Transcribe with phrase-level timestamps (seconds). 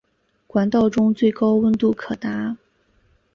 [0.47, 2.57] 管道中最高温度可达。